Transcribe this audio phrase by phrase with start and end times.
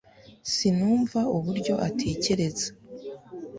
[0.53, 2.67] sinumva uburyo atekereza